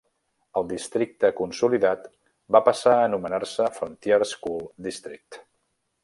[0.59, 2.07] El districte consolidat
[2.57, 5.39] va passar a anomenar-se Frontier School District.